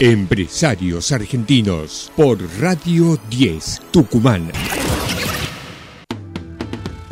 [0.00, 4.52] Empresarios Argentinos por Radio 10 Tucumán.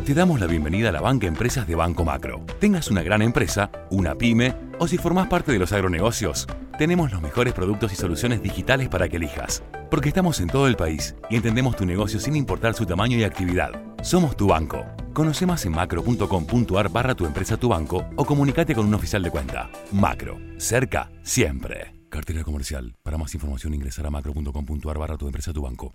[0.04, 2.44] Te damos la bienvenida a la banca Empresas de Banco Macro.
[2.60, 6.46] Tengas una gran empresa, una pyme o si formás parte de los agronegocios,
[6.78, 9.64] tenemos los mejores productos y soluciones digitales para que elijas.
[9.90, 13.24] Porque estamos en todo el país y entendemos tu negocio sin importar su tamaño y
[13.24, 13.72] actividad.
[14.00, 14.86] Somos tu banco.
[15.12, 19.32] Conoce más en macro.com.ar barra tu empresa tu banco o comunícate con un oficial de
[19.32, 19.70] cuenta.
[19.90, 20.38] Macro.
[20.56, 21.95] Cerca, siempre.
[22.08, 22.96] Cartera comercial.
[23.02, 25.94] Para más información ingresar a macro.com.ar barra tu empresa tu banco.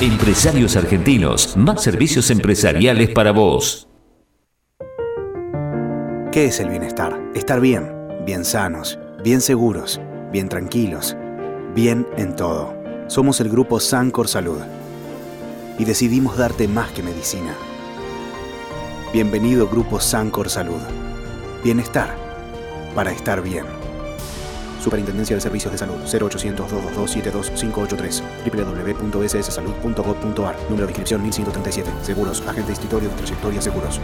[0.00, 3.88] Empresarios Argentinos, más servicios empresariales para vos.
[6.30, 7.18] ¿Qué es el bienestar?
[7.34, 7.90] Estar bien,
[8.26, 9.98] bien sanos, bien seguros,
[10.30, 11.16] bien tranquilos,
[11.74, 12.74] bien en todo.
[13.06, 14.60] Somos el grupo Sancor Salud
[15.78, 17.54] y decidimos darte más que medicina.
[19.10, 20.82] Bienvenido Grupo Sancor Salud.
[21.64, 22.14] Bienestar
[22.94, 23.79] para estar bien.
[24.80, 32.72] Superintendencia de Servicios de Salud 0800 222 72583 www.sssalud.gov.ar Número de inscripción 1137 Seguros, agente
[32.72, 34.00] institutorio de trayectoria seguros.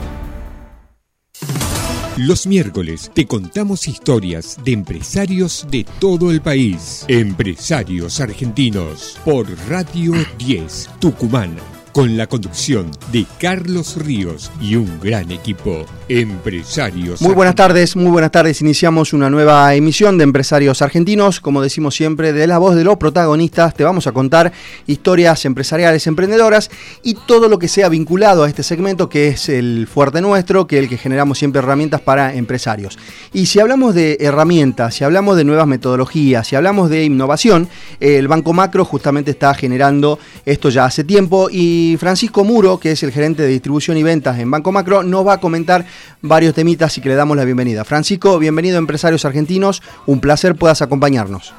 [2.16, 7.04] Los miércoles te contamos historias de empresarios de todo el país.
[7.08, 11.56] Empresarios argentinos por Radio 10 Tucumán
[11.96, 15.86] con la conducción de Carlos Ríos y un gran equipo.
[16.08, 17.20] Empresarios.
[17.20, 18.60] Muy buenas tardes, muy buenas tardes.
[18.60, 21.40] Iniciamos una nueva emisión de Empresarios Argentinos.
[21.40, 24.52] Como decimos siempre, de la voz de los protagonistas te vamos a contar
[24.86, 26.70] historias empresariales, emprendedoras
[27.02, 30.76] y todo lo que sea vinculado a este segmento que es el fuerte nuestro, que
[30.76, 32.96] es el que generamos siempre herramientas para empresarios.
[33.32, 37.68] Y si hablamos de herramientas, si hablamos de nuevas metodologías, si hablamos de innovación,
[37.98, 43.02] el Banco Macro justamente está generando esto ya hace tiempo y Francisco Muro, que es
[43.02, 45.84] el gerente de distribución y ventas en Banco Macro, nos va a comentar
[46.22, 47.84] varios temitas y que le damos la bienvenida.
[47.84, 51.54] Francisco, bienvenido a Empresarios Argentinos, un placer puedas acompañarnos.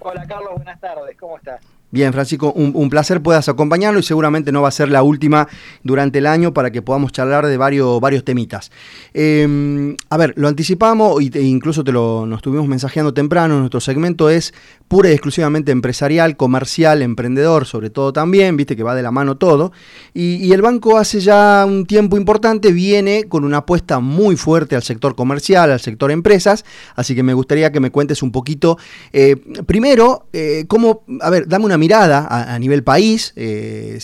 [0.00, 1.60] Hola Carlos, buenas tardes, ¿cómo estás?
[1.92, 5.48] Bien, Francisco, un, placer puedas acompañarlo y seguramente no va a ser la última
[5.82, 8.70] durante el año para que podamos charlar de varios, varios temitas.
[9.12, 13.58] Em, a ver, lo anticipamos e incluso te lo, nos estuvimos mensajeando temprano.
[13.58, 14.54] Nuestro segmento es
[14.86, 19.36] pura y exclusivamente empresarial, comercial, emprendedor, sobre todo también, viste que va de la mano
[19.36, 19.72] todo.
[20.14, 24.82] Y, el banco hace ya un tiempo importante viene con una apuesta muy fuerte al
[24.82, 26.64] sector comercial, al sector empresas.
[26.96, 28.78] Así que me gustaría que me cuentes un poquito,
[29.12, 29.36] eh,
[29.66, 33.98] primero, eh, cómo, a ver, dame una mirada a, nivel país, eh,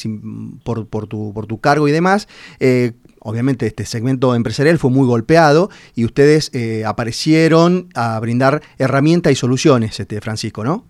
[0.65, 2.27] por, tu, por, tu, cargo y demás.
[2.59, 9.33] Eh, obviamente este segmento empresarial fue muy golpeado y ustedes eh, aparecieron a brindar herramientas
[9.33, 10.85] y soluciones, este Francisco, ¿no?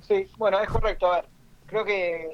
[0.00, 1.12] Sí, bueno, es correcto.
[1.12, 1.24] A ver,
[1.66, 2.28] creo que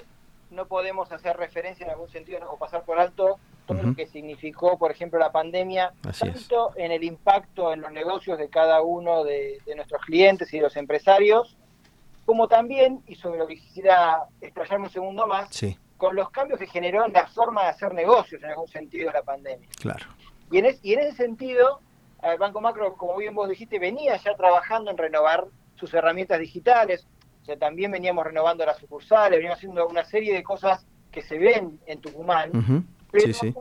[0.50, 4.76] no podemos hacer referencia en algún sentido o pasar por alto todo lo que significó,
[4.78, 9.58] por ejemplo, la pandemia, tanto en el impacto en los negocios de cada uno de,
[9.64, 11.56] de nuestros clientes y de los empresarios,
[12.24, 15.48] como también, y sobre lo que quisiera explayarme un segundo más,
[15.96, 19.22] con los cambios que generó en la forma de hacer negocios en algún sentido la
[19.22, 19.68] pandemia.
[19.78, 20.06] Claro.
[20.50, 21.80] Y en, y en ese sentido,
[22.22, 27.06] el Banco Macro, como bien vos dijiste, venía ya trabajando en renovar sus herramientas digitales,
[27.42, 31.38] o sea, también veníamos renovando las sucursales, veníamos haciendo una serie de cosas que se
[31.38, 33.52] ven en Tucumán, pero sí,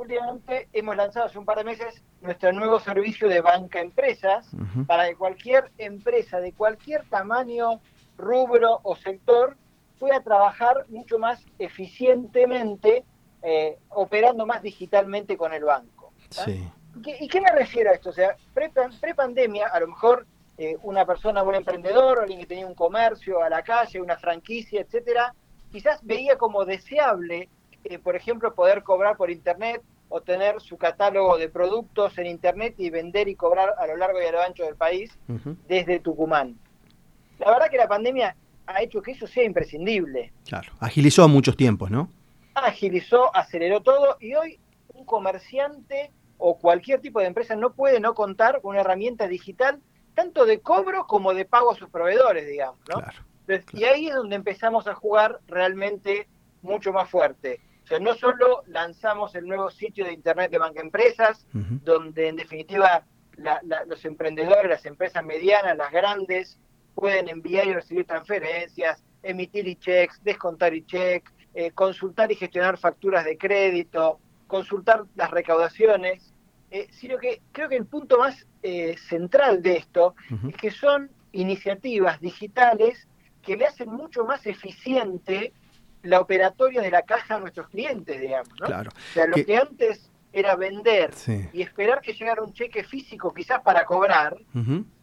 [0.74, 4.48] hemos lanzado hace un par de meses nuestro nuevo servicio de banca empresas,
[4.86, 7.80] para que cualquier empresa de cualquier tamaño
[8.19, 9.57] rubro o sector
[9.97, 13.03] pueda trabajar mucho más eficientemente,
[13.41, 16.13] eh, operando más digitalmente con el banco.
[17.06, 18.09] ¿Y qué me refiero a esto?
[18.09, 20.25] O sea, pre-pandemia, a lo mejor
[20.57, 24.81] eh, una persona, un emprendedor, alguien que tenía un comercio a la calle, una franquicia,
[24.81, 25.33] etcétera,
[25.72, 27.50] quizás veía como deseable,
[27.83, 32.75] eh, por ejemplo, poder cobrar por internet o tener su catálogo de productos en internet
[32.77, 35.18] y vender y cobrar a lo largo y a lo ancho del país
[35.68, 36.57] desde Tucumán.
[37.39, 38.36] La verdad que la pandemia
[38.68, 40.31] ha hecho que eso sea imprescindible.
[40.45, 42.09] Claro, agilizó muchos tiempos, ¿no?
[42.53, 44.59] Agilizó, aceleró todo y hoy
[44.94, 49.80] un comerciante o cualquier tipo de empresa no puede no contar con una herramienta digital
[50.13, 53.01] tanto de cobro como de pago a sus proveedores, digamos, ¿no?
[53.01, 56.27] Claro, Y ahí es donde empezamos a jugar realmente
[56.62, 57.62] mucho más fuerte.
[57.86, 62.36] O sea, no solo lanzamos el nuevo sitio de Internet de Banca Empresas, donde en
[62.36, 63.03] definitiva
[63.88, 66.59] los emprendedores, las empresas medianas, las grandes,
[67.00, 72.78] pueden enviar y recibir transferencias, emitir y checks, descontar y check, eh, consultar y gestionar
[72.78, 76.34] facturas de crédito, consultar las recaudaciones,
[76.72, 80.16] eh, sino que creo que el punto más eh, central de esto
[80.48, 83.07] es que son iniciativas digitales
[83.42, 85.54] que le hacen mucho más eficiente
[86.04, 88.54] la operatoria de la caja a nuestros clientes, digamos.
[88.60, 88.68] ¿no?
[88.68, 88.92] Claro.
[88.92, 91.12] O sea, lo que, antes era vender
[91.54, 94.38] y esperar que llegara un cheque físico quizás para cobrar,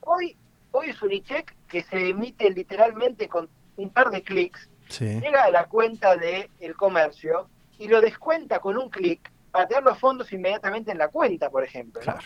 [0.00, 0.36] hoy,
[0.76, 4.68] hoy es un e-check que se emite literalmente con un par de clics,
[5.00, 9.98] llega a la cuenta del el comercio y lo descuenta con un clic para los
[9.98, 12.00] fondos inmediatamente en la cuenta, por ejemplo.
[12.00, 12.20] Claro.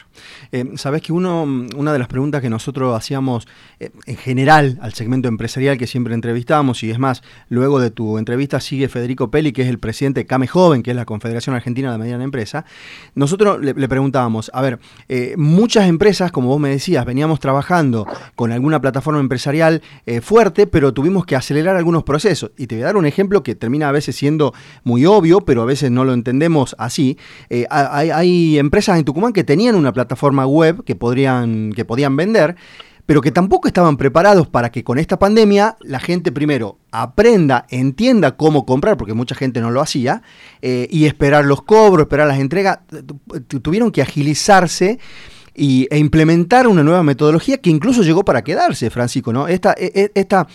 [0.50, 1.44] Eh, Sabes que uno,
[1.76, 3.46] una de las preguntas que nosotros hacíamos
[3.78, 8.18] eh, en general al segmento empresarial que siempre entrevistamos, y es más, luego de tu
[8.18, 11.54] entrevista sigue Federico Peli, que es el presidente de CAME Joven, que es la Confederación
[11.54, 12.64] Argentina de Mediana Empresa,
[13.14, 18.50] nosotros le, preguntábamos, a ver, eh, muchas empresas, como vos me decías, veníamos trabajando con
[18.52, 19.82] alguna plataforma empresarial
[20.22, 22.50] fuerte, pero tuvimos que acelerar algunos procesos.
[22.56, 25.62] Y te voy a dar un ejemplo que termina a veces siendo muy obvio, pero
[25.62, 27.18] a veces no lo entendemos así.
[27.48, 32.56] Eh, hay, empresas en Tucumán que tenían una plataforma web que, podrían, que podían vender,
[33.06, 38.36] pero que tampoco estaban preparados para que con esta pandemia la gente primero aprenda, entienda
[38.36, 40.22] cómo comprar, porque mucha gente no lo hacía,
[40.62, 42.78] eh, y esperar los cobros, esperar las entregas.
[43.62, 44.98] Tuvieron que agilizarse
[45.54, 49.48] y, e implementar una nueva metodología que incluso llegó para quedarse, Francisco, ¿no?
[49.48, 50.46] Esta, e, e, esta,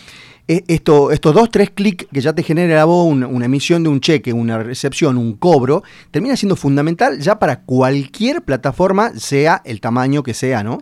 [0.48, 4.00] esto, estos dos, tres clics que ya te genera vos una, una, emisión de un
[4.00, 10.22] cheque, una recepción, un cobro, termina siendo fundamental ya para cualquier plataforma, sea el tamaño
[10.22, 10.78] que sea, ¿no?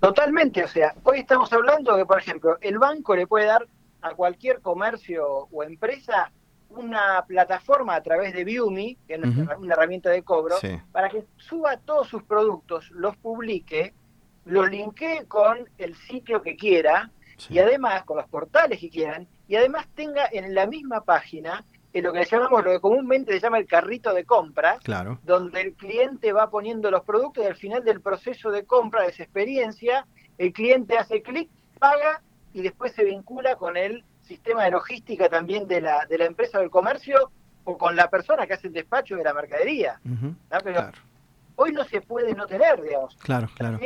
[0.00, 3.66] Totalmente, o sea, hoy estamos hablando que, por ejemplo, el banco le puede dar
[4.02, 6.30] a cualquier comercio o empresa
[6.68, 10.56] una plataforma a través de Viumi, que es una herramienta de cobro,
[10.92, 13.94] para que suba todos sus productos, los publique,
[14.44, 17.10] los linkee con el sitio que quiera
[17.48, 21.64] y además con los portales que quieran y además tenga en la misma página
[21.94, 24.78] en lo que llamamos lo que comúnmente se llama el carrito de compra,
[25.22, 29.10] donde el cliente va poniendo los productos y al final del proceso de compra de
[29.10, 30.04] esa experiencia,
[30.36, 31.48] el cliente hace clic,
[31.78, 32.20] paga
[32.52, 36.58] y después se vincula con el sistema de logística también de la, de la empresa
[36.58, 37.30] del comercio
[37.62, 40.00] o con la persona que hace el despacho de la mercadería.
[40.64, 40.90] Pero
[41.54, 43.16] hoy no se puede no tener, digamos.
[43.16, 43.78] Claro, claro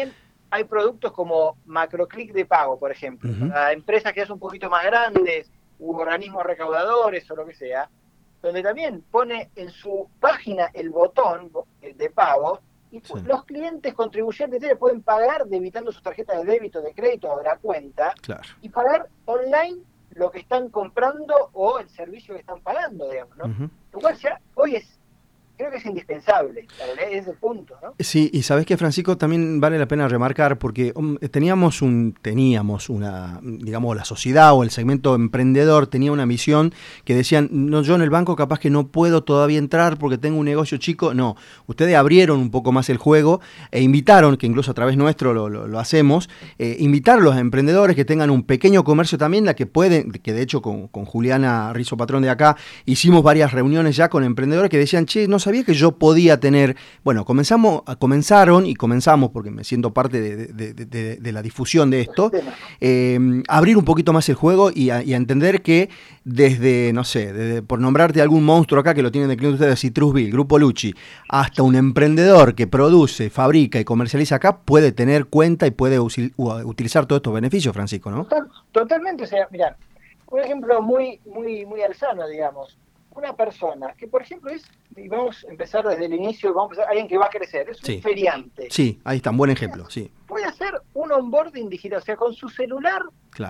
[0.50, 4.84] hay productos como macroclick de pago, por ejemplo, para empresas que son un poquito más
[4.84, 7.88] grandes, u organismos recaudadores o lo que sea,
[8.42, 11.50] donde también pone en su página el botón
[11.80, 12.60] de pago
[12.90, 17.44] y los clientes contribuyentes pueden pagar debitando sus tarjetas de débito, de crédito o de
[17.44, 18.14] la cuenta
[18.62, 19.78] y pagar online
[20.14, 23.70] lo que están comprando o el servicio que están pagando, digamos, ¿no?
[23.92, 24.97] Lo cual ya hoy es
[25.58, 26.66] creo que es indispensable,
[27.10, 27.94] es el punto, ¿no?
[27.98, 32.88] Sí, y sabes que Francisco también vale la pena remarcar porque um, teníamos un teníamos
[32.88, 36.72] una digamos la sociedad o el segmento emprendedor tenía una misión
[37.04, 40.38] que decían, no yo en el banco capaz que no puedo todavía entrar porque tengo
[40.38, 43.40] un negocio chico, no, ustedes abrieron un poco más el juego
[43.72, 48.04] e invitaron, que incluso a través nuestro lo, hacemos, eh, invitar a los emprendedores que
[48.04, 51.96] tengan un pequeño comercio también, la que pueden, que de hecho con, con Juliana Rizo
[51.96, 55.72] Patrón de acá hicimos varias reuniones ya con emprendedores que decían, che, no sabía que
[55.72, 61.88] yo podía tener, bueno, comenzamos, comenzaron y comenzamos, porque me siento parte de, la difusión
[61.88, 62.30] de esto,
[62.80, 63.18] eh,
[63.48, 65.88] abrir un poquito más el juego y a, entender que
[66.24, 70.30] desde, no sé, por nombrarte algún monstruo acá que lo tienen de cliente ustedes, Citrusville,
[70.30, 70.94] Grupo Luchi,
[71.30, 77.06] hasta un emprendedor que produce, fabrica y comercializa acá, puede tener cuenta y puede utilizar
[77.06, 78.28] todos estos beneficios, Francisco, ¿no?
[78.70, 79.78] Totalmente, o sea, mirá,
[80.30, 82.76] un ejemplo muy, muy, muy alzano, digamos
[83.18, 84.64] una persona que, por ejemplo, es,
[84.96, 87.68] y vamos a empezar desde el inicio, vamos a empezar, alguien que va a crecer,
[87.68, 88.68] es un feriante.
[88.70, 90.10] Sí, ahí está, un buen ejemplo, sí.
[90.26, 93.02] Puede hacer un onboarding digital, o sea, con su celular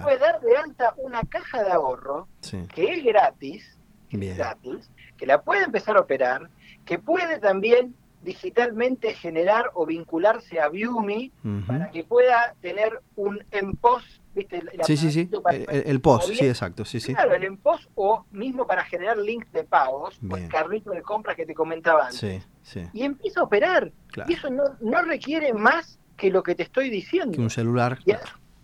[0.02, 2.28] puede dar de alta una caja de ahorro
[2.74, 3.78] que es gratis,
[4.10, 6.48] gratis, que la puede empezar a operar,
[6.84, 11.32] que puede también digitalmente generar o vincularse a Viumi
[11.66, 14.62] para que pueda tener un EMPOS, ¿viste?
[14.84, 15.30] sí, sí, sí,
[15.68, 17.14] el, POS, sí, exacto, sí, sí.
[17.14, 21.46] Claro, el EMPOS o mismo para generar links de pagos, el carrito de compras que
[21.46, 22.18] te comentaba antes.
[22.18, 22.88] Sí, sí.
[22.92, 23.92] Y empieza a operar.
[24.26, 27.34] Y eso no, no requiere más que lo que te estoy diciendo.
[27.34, 27.98] Que un celular.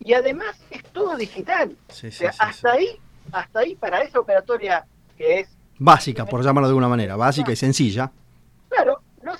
[0.00, 1.76] Y, además es todo digital.
[1.88, 2.88] Sí, sí, hasta ahí,
[3.32, 4.84] hasta ahí para esa operatoria
[5.16, 8.12] que es básica, por llamarlo de alguna manera, básica y sencilla.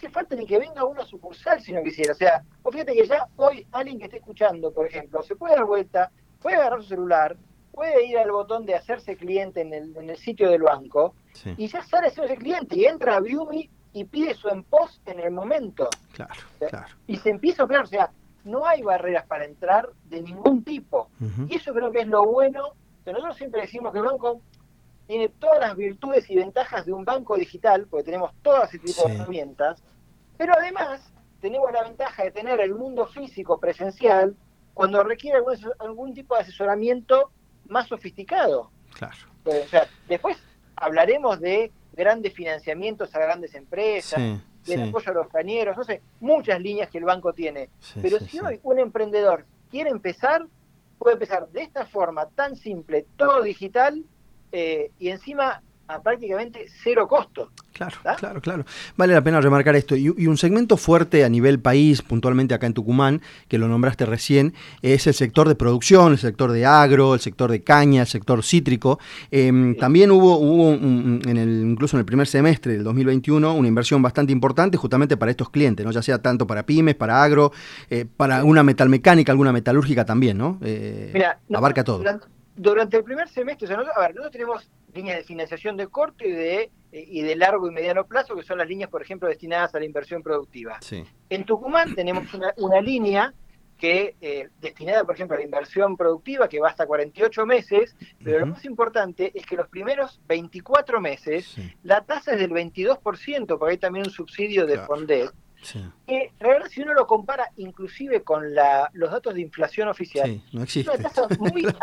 [0.04, 2.12] Hace falta ni que venga uno a sucursal si no quisiera.
[2.12, 5.64] O sea, fíjate que ya hoy alguien que esté escuchando, por ejemplo, se puede dar
[5.64, 6.10] vuelta,
[6.42, 7.38] puede agarrar su celular,
[7.72, 11.14] puede ir al botón de hacerse cliente en el, en el sitio del banco
[11.56, 15.30] y ya sale ese cliente y entra a Viumi y pide su empost en el
[15.30, 15.88] momento.
[16.12, 16.86] Claro, claro.
[17.06, 18.10] Y se empieza a operar, o sea,
[18.44, 21.08] no hay barreras para entrar de ningún tipo.
[21.48, 22.74] Y eso creo que es lo bueno,
[23.06, 24.42] que nosotros siempre decimos que el banco
[25.06, 29.08] tiene todas las virtudes y ventajas de un banco digital, porque tenemos todas ese tipo
[29.08, 29.82] de herramientas,
[30.36, 34.34] pero además tenemos la ventaja de tener el mundo físico presencial
[34.72, 35.38] cuando requiere
[35.78, 37.30] algún, tipo de asesoramiento
[37.68, 38.70] más sofisticado.
[38.94, 39.16] Claro.
[39.42, 40.36] Pues, o sea, después
[40.76, 44.20] hablaremos de grandes financiamientos a grandes empresas,
[44.66, 47.68] de apoyo a los cañeros, no sé, muchas líneas que el banco tiene.
[48.00, 50.46] Pero si hoy un emprendedor quiere empezar,
[50.98, 54.02] puede empezar de esta forma tan simple, todo digital,
[54.50, 57.50] eh, y encima a prácticamente cero costo.
[57.72, 58.64] Claro, claro, claro.
[58.96, 59.96] Vale la pena remarcar esto.
[59.96, 64.54] Y, un segmento fuerte a nivel país, puntualmente acá en Tucumán, que lo nombraste recién,
[64.80, 68.44] es el sector de producción, el sector de agro, el sector de caña, el sector
[68.44, 68.98] cítrico.
[69.30, 74.00] Em, también hubo, hubo en el, incluso en el primer semestre del 2021, una inversión
[74.00, 75.90] bastante importante justamente para estos clientes, ¿no?
[75.90, 77.52] ya sea tanto para pymes, para agro,
[77.90, 80.58] eh, para una metalmecánica, alguna metalúrgica también, ¿no?
[80.62, 82.02] Eh, Mira, abarca todo.
[82.56, 86.70] Durante, el primer semestre, a ver, nosotros tenemos líneas de financiación de corto y de,
[86.92, 89.84] y de largo y mediano plazo, que son las líneas, por ejemplo, destinadas a la
[89.84, 90.78] inversión productiva.
[91.28, 93.34] En Tucumán tenemos una, línea
[93.78, 98.40] que eh, destinada, por ejemplo, a la inversión productiva, que va hasta 48 meses, pero
[98.40, 103.72] lo más importante es que los primeros 24 meses la tasa es del 22%, porque
[103.72, 105.30] hay también un subsidio de Fondet.
[106.06, 110.62] Que realmente si uno lo compara inclusive con la, los datos de inflación oficial, no
[110.62, 110.92] existe.
[110.92, 111.64] es una tasa muy,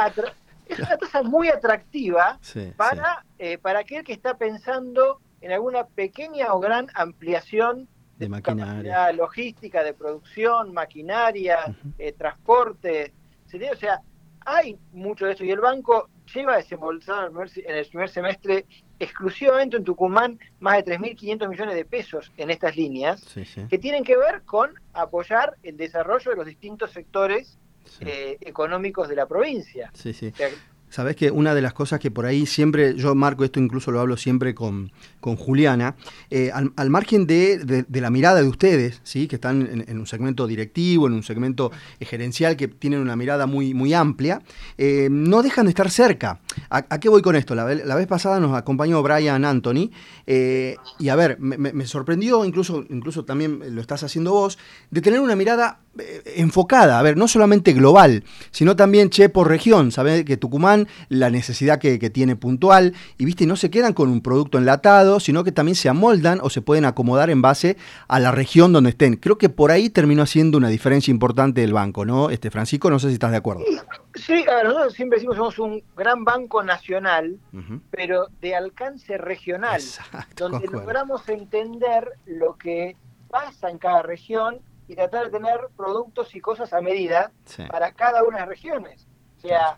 [0.73, 2.39] es una tasa muy atractiva
[2.77, 7.87] para, eh, para aquel que está pensando en alguna pequeña o gran ampliación
[8.17, 9.11] de, maquinaria.
[9.13, 13.13] logística, de producción, maquinaria, eh, transporte.
[13.51, 14.01] O sea,
[14.45, 15.43] hay mucho de eso.
[15.43, 18.65] Y el banco lleva desembolsado en el primer semestre
[18.99, 23.25] exclusivamente en Tucumán más de 3.500 millones de pesos en estas líneas
[23.69, 27.57] que tienen que ver con apoyar el desarrollo de los distintos sectores
[27.99, 29.91] eh, económicos de la provincia.
[29.93, 30.33] Sí, sí.
[30.91, 34.01] Sabes que una de las cosas que por ahí siempre, yo marco esto, incluso lo
[34.01, 35.95] hablo siempre con, con Juliana,
[36.29, 39.29] eh, al, margen de, la mirada de ustedes, ¿sí?
[39.29, 41.71] que están en, un segmento directivo, en un segmento
[42.01, 44.41] gerencial, que tienen una mirada muy, muy amplia,
[44.77, 46.41] eh, no dejan de estar cerca.
[46.69, 47.55] ¿A, qué voy con esto?
[47.55, 49.91] La, vez pasada nos acompañó Brian Anthony,
[50.27, 54.57] y a ver, me, me, sorprendió, incluso, incluso también lo estás haciendo vos,
[54.89, 55.79] de tener una mirada
[56.37, 60.23] enfocada, a ver, no solamente global, sino también, che, por región, ¿sabes?
[60.23, 64.57] Que Tucumán, la necesidad que, tiene puntual, y viste, no se quedan con un producto
[64.57, 68.73] enlatado, sino que también se amoldan o se pueden acomodar en base a la región
[68.73, 69.17] donde estén.
[69.17, 72.29] Creo que por ahí terminó haciendo una diferencia importante del banco, ¿no?
[72.29, 73.63] Este Francisco, no sé si estás de acuerdo.
[74.15, 77.37] Sí, a ver, nosotros siempre decimos somos un gran banco nacional,
[77.91, 79.81] pero de alcance regional,
[80.35, 82.95] donde logramos entender lo que
[83.29, 84.59] pasa en cada región
[84.91, 87.31] y tratar de tener productos y cosas a medida
[87.69, 89.07] para cada una de las regiones.
[89.37, 89.77] O sea,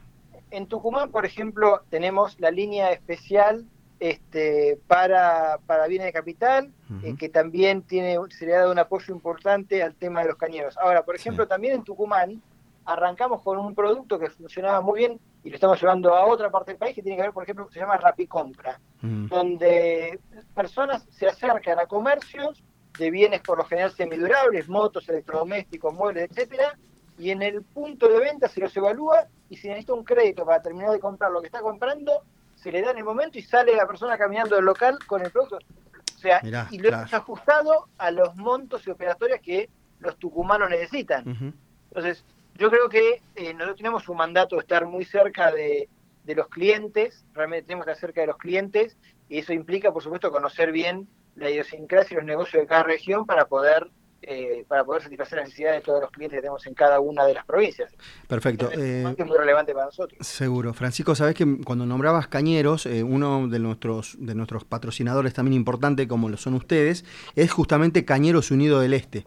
[0.50, 3.67] en Tucumán, por ejemplo, tenemos la línea especial
[4.00, 6.72] este, para, para bienes de capital,
[7.03, 10.38] eh, que también tiene, se le ha dado un apoyo importante al tema de los
[10.38, 10.75] cañeros.
[10.79, 12.41] Ahora, por ejemplo, también en Tucumán
[12.84, 16.72] arrancamos con un producto que funcionaba muy bien y lo estamos llevando a otra parte
[16.72, 20.20] del país que tiene que ver, por ejemplo, se llama Rapicompra, donde
[20.55, 22.63] personas se acercan a comercios
[22.97, 26.77] de bienes por lo general semidurables, motos, electrodomésticos, muebles, etcétera,
[27.17, 30.62] y en el punto de venta se los evalúa y si necesita un crédito para
[30.62, 32.23] terminar de comprar lo que está comprando,
[32.55, 35.31] se le da en el momento y sale la persona caminando del local con el
[35.31, 35.57] producto.
[35.57, 39.69] O sea, y lo hemos ajustado a los montos y operatorios que
[40.00, 41.53] los tucumanos necesitan.
[41.89, 42.23] Entonces,
[42.55, 45.89] yo creo que eh, nosotros tenemos un mandato de estar muy cerca de,
[46.23, 48.97] de los clientes, realmente tenemos que estar cerca de los clientes,
[49.27, 53.25] y eso implica, por supuesto, conocer bien la idiosincrasia y los negocios de cada región
[53.25, 53.90] para poder
[54.25, 57.25] eh, para poder satisfacer las necesidades de todos los clientes que tenemos en cada una
[57.25, 57.92] de las provincias.
[58.25, 58.72] Perfecto.
[58.72, 60.25] Es, eh, muy relevante para nosotros.
[60.25, 60.74] Seguro.
[60.74, 66.08] Francisco, sabes que cuando nombrabas Cañeros, eh, uno de nuestros, de nuestros patrocinadores también importante,
[66.08, 67.04] como lo son ustedes,
[67.36, 69.25] es justamente Cañeros Unido del Este.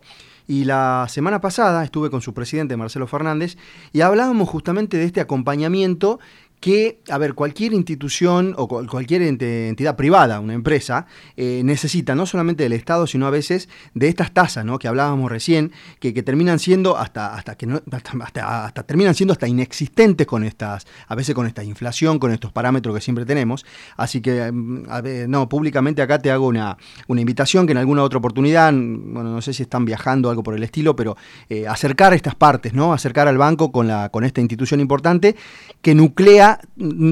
[0.49, 3.59] Y la semana pasada estuve con su presidente, Marcelo Fernández,
[3.93, 6.21] y hablábamos justamente de este acompañamiento
[6.61, 12.63] que, a ver, cualquier institución o cualquier entidad privada, una empresa, eh, necesita no solamente
[12.63, 14.79] del Estado, sino a veces de estas tasas, ¿no?
[14.79, 19.47] Que hablábamos recién, que, terminan siendo hasta, hasta que no, hasta, hasta, terminan siendo hasta
[19.47, 23.65] inexistentes con estas, a veces con esta inflación, con estos parámetros que siempre tenemos.
[23.97, 27.79] Así que, mm, a ver, no, públicamente acá te hago una, una invitación que en
[27.79, 31.17] alguna otra oportunidad, bueno, no sé si están viajando o algo por el estilo, pero
[31.49, 32.93] eh, acercar estas partes, ¿no?
[32.93, 35.37] Acercar al banco con la, con esta institución importante
[35.83, 36.46] que nuclea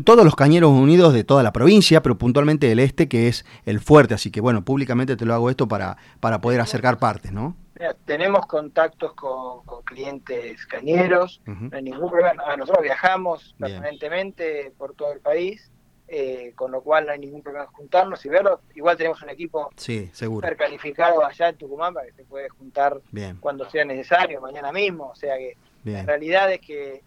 [0.04, 3.80] todos los cañeros unidos de toda la provincia, pero puntualmente del este, que es el
[3.80, 4.14] fuerte.
[4.14, 7.56] Así que bueno, públicamente te lo hago esto para, para poder acercar partes, ¿no?
[8.04, 12.42] tenemos contactos con, clientes cañeros, no hay ningún problema.
[12.46, 15.70] Ah, nosotros viajamos permanentemente por todo el país,
[16.08, 18.60] eh, con lo cual no hay ningún problema juntarnos y verlo.
[18.74, 20.46] Igual tenemos un equipo sí, seguro.
[20.46, 23.00] super calificado allá en Tucumán para que se puede juntar
[23.40, 25.08] cuando sea necesario, mañana mismo.
[25.08, 27.02] O sea que la realidad es que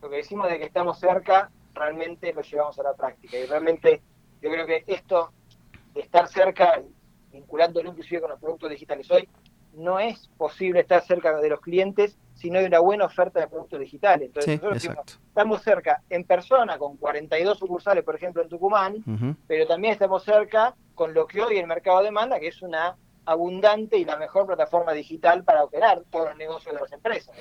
[0.00, 3.38] lo que decimos de que estamos cerca, realmente lo llevamos a la práctica.
[3.38, 4.00] Y realmente
[4.40, 5.32] yo creo que esto
[5.94, 6.82] de estar cerca,
[7.32, 9.28] vinculándolo inclusive con los productos digitales hoy,
[9.74, 13.48] no es posible estar cerca de los clientes si no hay una buena oferta de
[13.48, 14.28] productos digitales.
[14.28, 19.92] Entonces, nosotros estamos cerca en persona con 42 sucursales, por ejemplo, en Tucumán, pero también
[19.92, 22.96] estamos cerca con lo que hoy el mercado demanda, que es una
[23.28, 27.36] abundante y la mejor plataforma digital para operar todos los negocios de las empresas.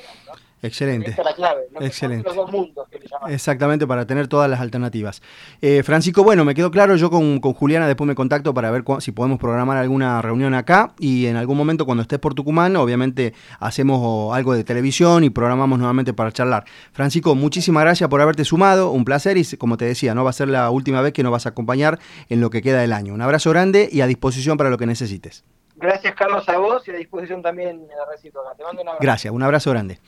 [0.61, 1.11] Excelente.
[1.11, 1.61] Esta es la clave.
[1.79, 2.23] Excelente.
[2.27, 2.99] Los dos mundos que
[3.33, 5.21] Exactamente, para tener todas las alternativas.
[5.61, 9.11] Eh, Francisco, bueno, me quedó claro, yo con, Juliana después me contacto para ver si
[9.11, 14.35] podemos programar alguna reunión acá y en algún momento cuando estés por Tucumán, obviamente hacemos
[14.35, 16.65] algo de televisión y programamos nuevamente para charlar.
[16.91, 20.33] Francisco, muchísimas gracias por haberte sumado, un placer y como te decía, no va a
[20.33, 23.13] ser la última vez que nos vas a acompañar en lo que queda del año.
[23.13, 25.45] Un abrazo grande y a disposición para lo que necesites.
[25.79, 28.55] Gracias, Carlos, a vos y a disposición también en la.
[28.55, 29.03] Te mando un abrazo.
[29.03, 29.99] Gracias, un abrazo grande.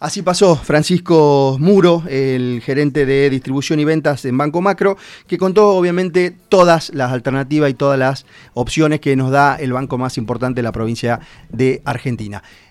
[0.00, 5.70] Así pasó Francisco Muro, el gerente de distribución y ventas en Banco Macro, que contó
[5.70, 10.58] obviamente todas las alternativas y todas las opciones que nos da el banco más importante
[10.58, 12.42] de la provincia de Argentina.